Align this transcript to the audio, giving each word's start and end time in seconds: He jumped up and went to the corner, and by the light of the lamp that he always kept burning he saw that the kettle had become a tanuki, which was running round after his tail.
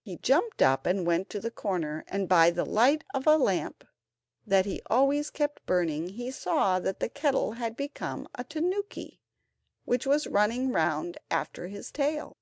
He 0.00 0.16
jumped 0.16 0.62
up 0.62 0.84
and 0.84 1.06
went 1.06 1.30
to 1.30 1.38
the 1.38 1.52
corner, 1.52 2.02
and 2.08 2.28
by 2.28 2.50
the 2.50 2.66
light 2.66 3.04
of 3.14 3.22
the 3.22 3.38
lamp 3.38 3.84
that 4.44 4.66
he 4.66 4.82
always 4.90 5.30
kept 5.30 5.64
burning 5.64 6.08
he 6.08 6.32
saw 6.32 6.80
that 6.80 6.98
the 6.98 7.08
kettle 7.08 7.52
had 7.52 7.76
become 7.76 8.26
a 8.34 8.42
tanuki, 8.42 9.20
which 9.84 10.06
was 10.08 10.26
running 10.26 10.72
round 10.72 11.18
after 11.30 11.68
his 11.68 11.92
tail. 11.92 12.36